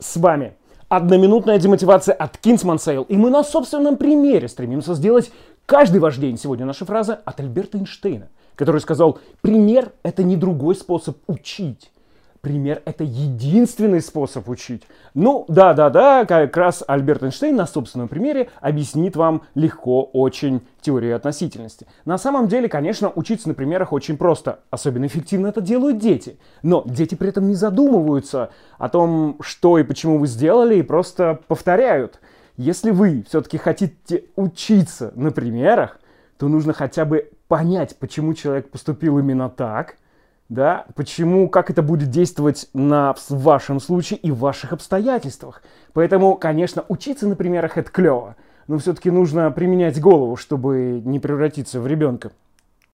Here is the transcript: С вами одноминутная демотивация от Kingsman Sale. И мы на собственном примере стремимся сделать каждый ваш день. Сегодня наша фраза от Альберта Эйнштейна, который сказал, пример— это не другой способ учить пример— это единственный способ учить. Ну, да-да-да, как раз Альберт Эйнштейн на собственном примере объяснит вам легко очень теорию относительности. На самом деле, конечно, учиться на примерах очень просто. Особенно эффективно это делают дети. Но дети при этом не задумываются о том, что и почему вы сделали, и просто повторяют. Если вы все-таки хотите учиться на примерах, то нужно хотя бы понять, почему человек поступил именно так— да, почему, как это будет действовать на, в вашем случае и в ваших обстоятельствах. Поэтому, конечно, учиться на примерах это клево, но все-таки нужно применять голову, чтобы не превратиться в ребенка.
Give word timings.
С 0.00 0.16
вами 0.16 0.54
одноминутная 0.88 1.58
демотивация 1.58 2.14
от 2.14 2.36
Kingsman 2.36 2.76
Sale. 2.76 3.04
И 3.08 3.16
мы 3.16 3.30
на 3.30 3.42
собственном 3.42 3.96
примере 3.96 4.46
стремимся 4.46 4.94
сделать 4.94 5.32
каждый 5.66 5.98
ваш 6.00 6.18
день. 6.18 6.38
Сегодня 6.38 6.66
наша 6.66 6.84
фраза 6.84 7.14
от 7.24 7.40
Альберта 7.40 7.78
Эйнштейна, 7.78 8.28
который 8.54 8.80
сказал, 8.80 9.18
пример— 9.40 9.90
это 10.04 10.22
не 10.22 10.36
другой 10.36 10.76
способ 10.76 11.18
учить 11.26 11.90
пример— 12.40 12.82
это 12.84 13.04
единственный 13.04 14.00
способ 14.00 14.48
учить. 14.48 14.82
Ну, 15.14 15.44
да-да-да, 15.48 16.24
как 16.24 16.56
раз 16.56 16.84
Альберт 16.86 17.22
Эйнштейн 17.22 17.56
на 17.56 17.66
собственном 17.66 18.08
примере 18.08 18.50
объяснит 18.60 19.16
вам 19.16 19.42
легко 19.54 20.02
очень 20.02 20.62
теорию 20.80 21.16
относительности. 21.16 21.86
На 22.04 22.18
самом 22.18 22.48
деле, 22.48 22.68
конечно, 22.68 23.10
учиться 23.14 23.48
на 23.48 23.54
примерах 23.54 23.92
очень 23.92 24.16
просто. 24.16 24.60
Особенно 24.70 25.06
эффективно 25.06 25.48
это 25.48 25.60
делают 25.60 25.98
дети. 25.98 26.38
Но 26.62 26.82
дети 26.86 27.14
при 27.14 27.28
этом 27.28 27.48
не 27.48 27.54
задумываются 27.54 28.50
о 28.78 28.88
том, 28.88 29.36
что 29.40 29.78
и 29.78 29.82
почему 29.82 30.18
вы 30.18 30.26
сделали, 30.26 30.76
и 30.76 30.82
просто 30.82 31.40
повторяют. 31.48 32.20
Если 32.56 32.90
вы 32.90 33.24
все-таки 33.28 33.58
хотите 33.58 34.24
учиться 34.36 35.12
на 35.14 35.30
примерах, 35.30 36.00
то 36.38 36.48
нужно 36.48 36.72
хотя 36.72 37.04
бы 37.04 37.30
понять, 37.48 37.96
почему 37.98 38.34
человек 38.34 38.70
поступил 38.70 39.18
именно 39.18 39.48
так— 39.48 39.96
да, 40.48 40.86
почему, 40.94 41.48
как 41.48 41.70
это 41.70 41.82
будет 41.82 42.10
действовать 42.10 42.68
на, 42.72 43.14
в 43.14 43.42
вашем 43.42 43.80
случае 43.80 44.18
и 44.18 44.30
в 44.30 44.38
ваших 44.38 44.72
обстоятельствах. 44.72 45.62
Поэтому, 45.92 46.36
конечно, 46.36 46.84
учиться 46.88 47.28
на 47.28 47.36
примерах 47.36 47.76
это 47.76 47.90
клево, 47.90 48.36
но 48.66 48.78
все-таки 48.78 49.10
нужно 49.10 49.50
применять 49.50 50.00
голову, 50.00 50.36
чтобы 50.36 51.02
не 51.04 51.20
превратиться 51.20 51.80
в 51.80 51.86
ребенка. 51.86 52.32